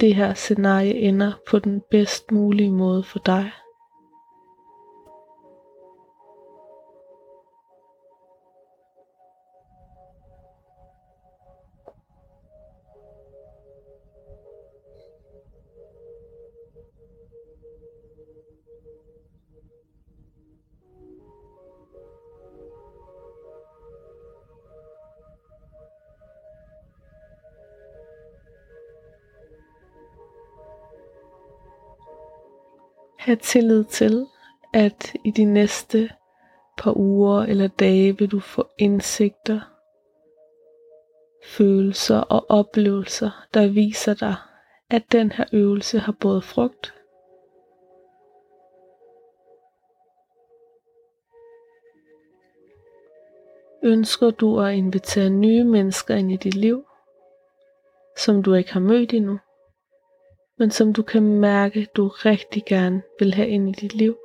det 0.00 0.14
her 0.14 0.34
scenarie 0.34 0.94
ender 0.94 1.32
på 1.50 1.58
den 1.58 1.82
bedst 1.90 2.30
mulige 2.30 2.70
måde 2.70 3.02
for 3.02 3.18
dig. 3.18 3.52
Have 33.20 33.36
tillid 33.36 33.84
til, 33.84 34.26
at 34.74 35.16
i 35.24 35.30
de 35.30 35.44
næste 35.44 36.10
par 36.78 36.96
uger 36.96 37.42
eller 37.42 37.68
dage 37.68 38.18
vil 38.18 38.30
du 38.30 38.40
få 38.40 38.68
indsigter, 38.78 39.60
følelser 41.44 42.18
og 42.18 42.46
oplevelser, 42.48 43.46
der 43.54 43.68
viser 43.68 44.14
dig, 44.14 44.34
at 44.90 45.02
den 45.12 45.32
her 45.32 45.44
øvelse 45.52 45.98
har 45.98 46.12
både 46.20 46.42
frugt 46.42 46.94
Ønsker 53.82 54.30
du 54.30 54.60
at 54.60 54.74
invitere 54.74 55.30
nye 55.30 55.64
mennesker 55.64 56.14
ind 56.14 56.32
i 56.32 56.36
dit 56.36 56.54
liv, 56.54 56.84
som 58.16 58.42
du 58.42 58.54
ikke 58.54 58.72
har 58.72 58.80
mødt 58.80 59.14
endnu? 59.14 59.38
Men 60.60 60.70
som 60.70 60.92
du 60.92 61.02
kan 61.02 61.22
mærke, 61.22 61.86
du 61.96 62.08
rigtig 62.08 62.64
gerne 62.66 63.02
vil 63.18 63.34
have 63.34 63.48
ind 63.48 63.68
i 63.68 63.72
dit 63.72 63.94
liv. 63.94 64.16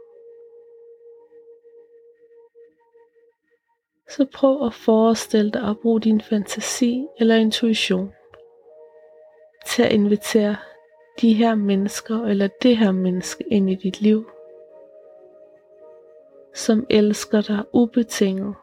Så 4.10 4.26
prøv 4.34 4.66
at 4.66 4.74
forestille 4.74 5.52
dig 5.52 5.70
at 5.70 5.80
bruge 5.80 6.02
din 6.02 6.22
fantasi 6.22 7.08
eller 7.20 7.36
intuition 7.36 8.14
til 9.66 9.84
at 9.84 9.92
invitere 9.92 10.56
de 11.22 11.34
her 11.34 11.56
mennesker 11.56 12.24
eller 12.24 12.48
det 12.62 12.78
her 12.78 12.92
menneske 12.92 13.44
ind 13.52 13.70
i 13.70 13.76
dit 13.76 14.02
liv, 14.02 14.30
som 16.54 16.88
elsker 16.90 17.42
dig 17.42 17.64
ubetinget. 17.74 18.56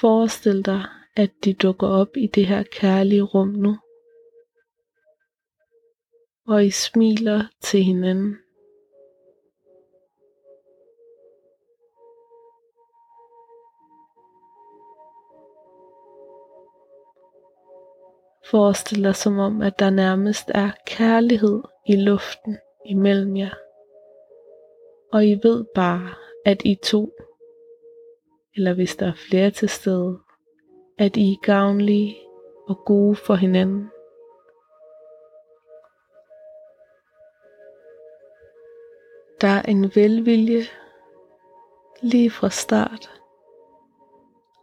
Forestil 0.00 0.64
dig, 0.64 0.84
at 1.16 1.30
de 1.44 1.54
dukker 1.54 1.86
op 1.86 2.16
i 2.16 2.26
det 2.26 2.46
her 2.46 2.62
kærlige 2.62 3.22
rum 3.22 3.48
nu 3.48 3.76
og 6.48 6.64
I 6.64 6.70
smiler 6.70 7.44
til 7.60 7.82
hinanden. 7.82 8.36
Forestil 18.50 19.04
dig 19.04 19.16
som 19.16 19.38
om, 19.38 19.62
at 19.62 19.78
der 19.78 19.90
nærmest 19.90 20.50
er 20.54 20.70
kærlighed 20.86 21.62
i 21.86 21.96
luften 21.96 22.58
imellem 22.86 23.36
jer. 23.36 23.54
Og 25.12 25.26
I 25.26 25.40
ved 25.42 25.64
bare, 25.74 26.14
at 26.44 26.62
I 26.64 26.74
to, 26.84 27.12
eller 28.56 28.74
hvis 28.74 28.96
der 28.96 29.06
er 29.06 29.16
flere 29.30 29.50
til 29.50 29.68
stede, 29.68 30.18
at 30.98 31.16
I 31.16 31.32
er 31.32 31.40
gavnlige 31.42 32.16
og 32.68 32.78
gode 32.86 33.16
for 33.16 33.34
hinanden. 33.34 33.90
Der 39.40 39.48
er 39.48 39.62
en 39.62 39.90
velvilje 39.94 40.62
lige 42.02 42.30
fra 42.30 42.50
start. 42.50 43.10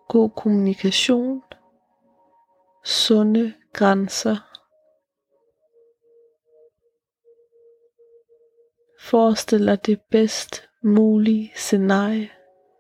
God 0.09 0.29
kommunikation, 0.29 1.43
sunde 2.83 3.53
grænser. 3.73 4.36
Forestil 8.99 9.67
dig 9.67 9.86
det 9.86 10.01
bedst 10.12 10.69
mulige 10.83 11.51
scenarie, 11.55 12.29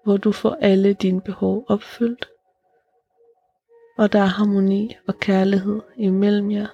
hvor 0.03 0.17
du 0.17 0.31
får 0.31 0.57
alle 0.61 0.93
dine 0.93 1.21
behov 1.21 1.65
opfyldt, 1.69 2.29
og 3.97 4.13
der 4.13 4.19
er 4.19 4.25
harmoni 4.37 4.97
og 5.07 5.15
kærlighed 5.19 5.81
imellem 5.97 6.51
jer. 6.51 6.67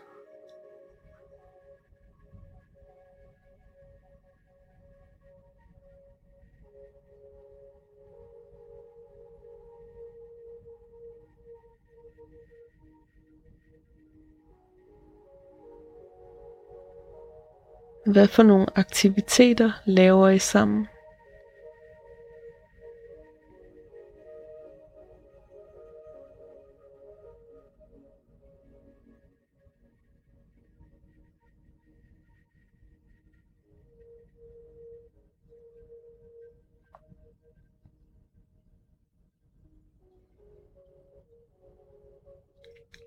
Hvad 18.12 18.28
for 18.28 18.44
nogle 18.44 18.68
aktiviteter 18.76 19.72
laver 19.86 20.30
I 20.30 20.40
sammen? 20.40 20.88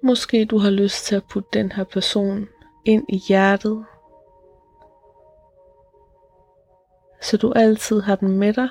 Måske 0.03 0.45
du 0.45 0.59
har 0.59 0.71
lyst 0.71 1.05
til 1.05 1.17
at 1.17 1.23
putte 1.31 1.49
den 1.53 1.73
her 1.73 1.85
person 1.85 2.49
ind 2.85 3.05
i 3.09 3.21
hjertet 3.29 3.85
så 7.33 7.38
du 7.38 7.53
altid 7.53 8.01
har 8.01 8.16
den 8.16 8.38
med 8.38 8.53
dig. 8.53 8.68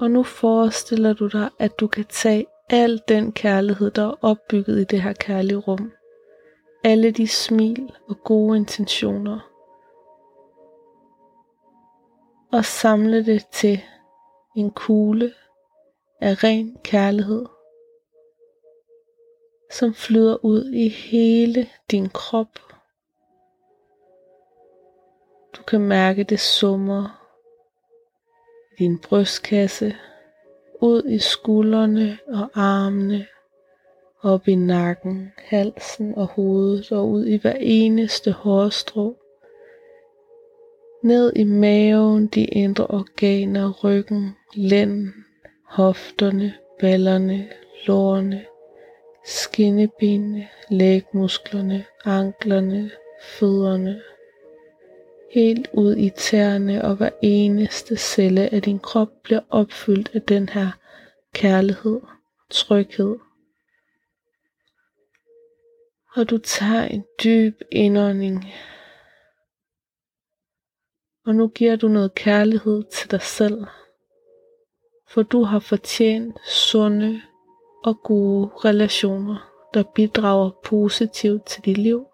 Og 0.00 0.10
nu 0.10 0.22
forestiller 0.22 1.12
du 1.12 1.26
dig, 1.26 1.50
at 1.58 1.80
du 1.80 1.86
kan 1.86 2.04
tage 2.04 2.46
al 2.70 3.02
den 3.08 3.32
kærlighed, 3.32 3.90
der 3.90 4.06
er 4.06 4.14
opbygget 4.22 4.80
i 4.80 4.84
det 4.84 5.02
her 5.02 5.12
kærlige 5.12 5.58
rum. 5.58 5.92
Alle 6.84 7.10
de 7.10 7.28
smil 7.28 7.92
og 8.08 8.16
gode 8.24 8.56
intentioner. 8.56 9.38
Og 12.52 12.64
samle 12.64 13.26
det 13.26 13.46
til 13.52 13.80
en 14.56 14.70
kugle 14.70 15.32
af 16.20 16.44
ren 16.44 16.76
kærlighed, 16.84 17.46
som 19.72 19.94
flyder 19.94 20.44
ud 20.44 20.72
i 20.72 20.88
hele 20.88 21.66
din 21.90 22.08
krop. 22.08 22.58
Du 25.56 25.62
kan 25.62 25.80
mærke 25.80 26.24
det 26.24 26.40
summer 26.40 27.26
i 28.72 28.82
din 28.82 28.98
brystkasse, 28.98 29.96
ud 30.80 31.04
i 31.08 31.18
skuldrene 31.18 32.18
og 32.28 32.50
armene, 32.54 33.26
op 34.22 34.48
i 34.48 34.54
nakken, 34.54 35.32
halsen 35.38 36.14
og 36.14 36.26
hovedet 36.26 36.92
og 36.92 37.08
ud 37.08 37.26
i 37.26 37.36
hver 37.36 37.56
eneste 37.60 38.32
hårstrå. 38.32 39.16
Ned 41.02 41.32
i 41.36 41.44
maven, 41.44 42.26
de 42.26 42.44
indre 42.44 42.86
organer, 42.86 43.72
ryggen, 43.84 44.36
lænden, 44.54 45.14
hofterne, 45.70 46.54
ballerne, 46.80 47.48
lårene, 47.86 48.46
skinnebenene, 49.24 50.48
lægmusklerne, 50.70 51.84
anklerne, 52.04 52.90
fødderne, 53.22 54.02
helt 55.30 55.68
ud 55.72 55.96
i 55.96 56.10
tæerne, 56.10 56.84
og 56.84 56.96
hver 56.96 57.10
eneste 57.22 57.96
celle 57.96 58.54
af 58.54 58.62
din 58.62 58.78
krop 58.78 59.08
bliver 59.22 59.40
opfyldt 59.50 60.10
af 60.14 60.22
den 60.22 60.48
her 60.48 60.70
kærlighed, 61.34 62.00
tryghed. 62.50 63.16
Og 66.16 66.30
du 66.30 66.38
tager 66.38 66.84
en 66.84 67.04
dyb 67.24 67.60
indånding, 67.72 68.44
og 71.26 71.34
nu 71.34 71.48
giver 71.48 71.76
du 71.76 71.88
noget 71.88 72.14
kærlighed 72.14 72.84
til 72.92 73.10
dig 73.10 73.22
selv 73.22 73.66
for 75.10 75.22
du 75.22 75.42
har 75.42 75.58
fortjent 75.58 76.40
sunde 76.46 77.22
og 77.84 78.02
gode 78.02 78.50
relationer, 78.64 79.50
der 79.74 79.82
bidrager 79.94 80.50
positivt 80.64 81.46
til 81.46 81.64
dit 81.64 81.78
liv. 81.78 82.06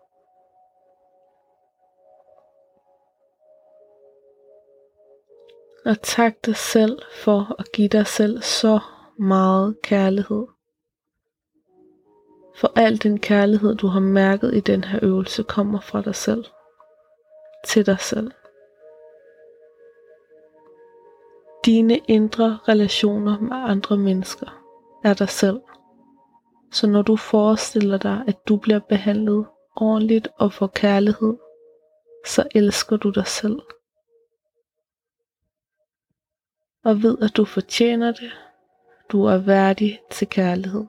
Og 5.84 6.02
tak 6.02 6.46
dig 6.46 6.56
selv 6.56 6.98
for 7.22 7.56
at 7.58 7.72
give 7.72 7.88
dig 7.88 8.06
selv 8.06 8.42
så 8.42 8.80
meget 9.18 9.82
kærlighed. 9.82 10.46
For 12.56 12.72
al 12.76 13.02
den 13.02 13.20
kærlighed, 13.20 13.74
du 13.74 13.86
har 13.86 14.00
mærket 14.00 14.54
i 14.54 14.60
den 14.60 14.84
her 14.84 14.98
øvelse, 15.02 15.42
kommer 15.42 15.80
fra 15.80 16.02
dig 16.02 16.14
selv. 16.14 16.44
Til 17.66 17.86
dig 17.86 18.00
selv. 18.00 18.30
Dine 21.66 21.98
indre 22.08 22.58
relationer 22.68 23.40
med 23.40 23.56
andre 23.56 23.96
mennesker 23.96 24.46
er 25.04 25.14
dig 25.14 25.28
selv. 25.28 25.60
Så 26.72 26.86
når 26.86 27.02
du 27.02 27.16
forestiller 27.16 27.98
dig, 27.98 28.24
at 28.28 28.48
du 28.48 28.56
bliver 28.56 28.78
behandlet 28.78 29.46
ordentligt 29.76 30.28
og 30.38 30.52
får 30.52 30.66
kærlighed, 30.66 31.36
så 32.26 32.48
elsker 32.54 32.96
du 32.96 33.10
dig 33.10 33.26
selv. 33.26 33.60
Og 36.84 37.02
ved, 37.02 37.18
at 37.22 37.36
du 37.36 37.44
fortjener 37.44 38.12
det. 38.12 38.32
Du 39.12 39.24
er 39.24 39.38
værdig 39.38 40.00
til 40.10 40.28
kærlighed. 40.28 40.84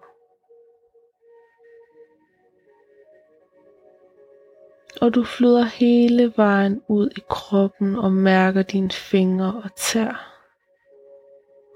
Og 5.01 5.15
du 5.15 5.23
flyder 5.23 5.63
hele 5.63 6.33
vejen 6.35 6.81
ud 6.87 7.09
i 7.17 7.19
kroppen 7.29 7.95
og 7.95 8.11
mærker 8.11 8.61
dine 8.61 8.91
fingre 8.91 9.61
og 9.63 9.75
tær 9.75 10.37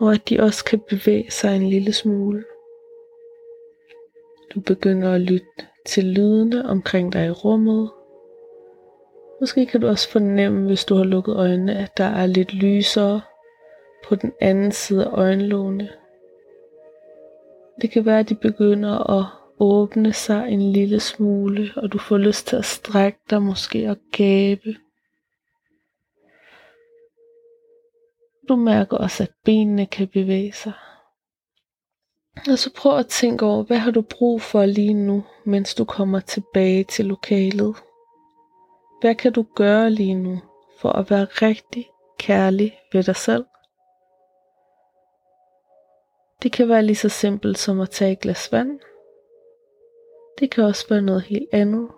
og 0.02 0.14
at 0.14 0.30
de 0.30 0.40
også 0.40 0.66
kan 0.66 0.80
bevæge 0.90 1.32
sig 1.32 1.56
en 1.56 1.70
lille 1.70 1.94
smule. 1.94 2.44
Du 4.56 4.60
begynder 4.60 5.14
at 5.14 5.22
lytte 5.22 5.48
til 5.86 6.04
lydene 6.04 6.66
omkring 6.66 7.14
dig 7.14 7.28
i 7.28 7.32
rummet. 7.32 7.92
Måske 9.40 9.66
kan 9.66 9.82
du 9.82 9.88
også 9.88 10.10
fornemme, 10.10 10.68
hvis 10.68 10.86
du 10.86 10.96
har 10.96 11.04
lukket 11.04 11.36
øjnene, 11.36 11.76
at 11.76 11.98
der 11.98 12.04
er 12.04 12.26
lidt 12.26 12.54
lysere 12.54 13.22
på 14.08 14.16
den 14.16 14.32
anden 14.42 14.72
side 14.72 15.06
af 15.06 15.12
øjenlågene. 15.12 15.90
Det 17.82 17.92
kan 17.92 18.06
være, 18.06 18.20
at 18.20 18.30
de 18.30 18.36
begynder 18.36 19.20
at 19.20 19.26
åbne 19.60 20.14
sig 20.14 20.50
en 20.50 20.62
lille 20.62 21.00
smule, 21.00 21.70
og 21.76 21.92
du 21.92 21.98
får 21.98 22.18
lyst 22.18 22.48
til 22.48 22.56
at 22.56 22.66
strække 22.66 23.20
dig 23.30 23.42
måske 23.42 23.90
og 23.90 23.98
gabe. 24.12 24.76
Du 28.52 28.56
mærker 28.56 28.98
også, 28.98 29.24
at 29.24 29.32
benene 29.46 29.86
kan 29.86 30.08
bevæge 30.08 30.54
sig. 30.54 30.74
Og 32.52 32.60
så 32.60 32.74
prøv 32.78 32.98
at 32.98 33.08
tænke 33.08 33.46
over, 33.46 33.64
hvad 33.64 33.78
har 33.78 33.92
du 33.92 34.02
brug 34.02 34.42
for 34.42 34.66
lige 34.66 34.94
nu, 34.94 35.24
mens 35.46 35.76
du 35.76 35.86
kommer 35.86 36.20
tilbage 36.20 36.84
til 36.84 37.06
lokalet? 37.06 37.76
Hvad 39.02 39.16
kan 39.16 39.34
du 39.34 39.46
gøre 39.56 39.90
lige 39.90 40.16
nu 40.16 40.42
for 40.80 40.90
at 40.90 41.10
være 41.10 41.26
rigtig 41.26 41.90
kærlig 42.20 42.80
ved 42.94 43.04
dig 43.04 43.16
selv? 43.16 43.46
Det 46.44 46.52
kan 46.52 46.70
være 46.70 46.84
lige 46.84 46.96
så 46.96 47.10
simpelt 47.10 47.58
som 47.58 47.80
at 47.80 47.90
tage 47.90 48.12
et 48.12 48.20
glas 48.20 48.52
vand. 48.52 48.80
Det 50.40 50.52
kan 50.52 50.64
også 50.64 50.86
være 50.90 51.02
noget 51.02 51.22
helt 51.22 51.50
andet. 51.54 51.90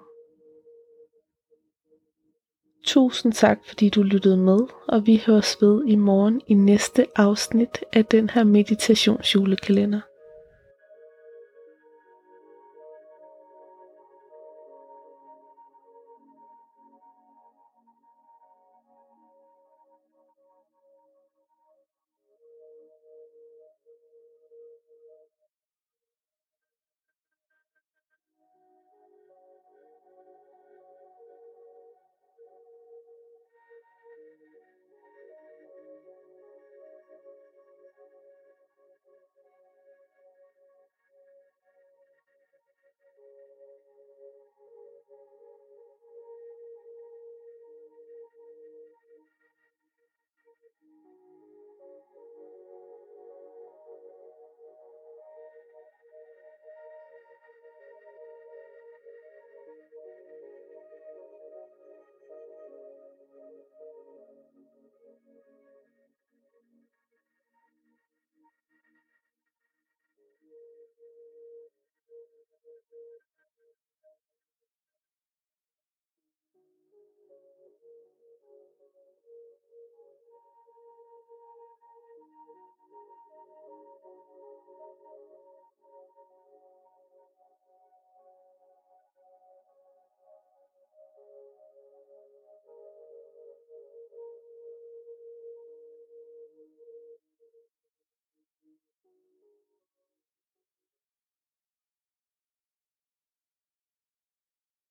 Tusind 2.84 3.34
tak, 3.34 3.60
fordi 3.68 3.90
du 3.90 4.04
lyttede 4.04 4.38
med, 4.38 4.60
og 4.88 5.08
vi 5.08 5.24
høres 5.26 5.58
ved 5.62 5.84
i 5.88 5.96
morgen 5.96 6.42
i 6.48 6.54
næste 6.54 7.06
afsnit 7.16 7.84
af 7.94 8.06
den 8.06 8.30
her 8.30 8.44
meditationsjulekalender. 8.44 10.02